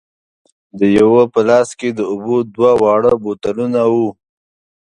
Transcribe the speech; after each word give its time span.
د 0.79 0.81
یوه 0.99 1.21
په 1.33 1.39
لاس 1.49 1.69
کې 1.79 1.89
د 1.93 1.99
اوبو 2.11 2.37
دوه 2.55 2.71
واړه 2.81 3.13
بوتلونه 3.23 3.81
وو. 3.93 4.07